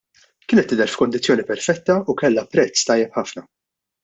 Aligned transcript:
Kienet 0.51 0.69
tidher 0.71 0.89
f'kondizzjoni 0.93 1.45
perfetta 1.49 1.99
u 2.13 2.17
kellha 2.23 2.45
prezz 2.57 2.89
tajjeb 2.89 3.15
ħafna. 3.23 3.47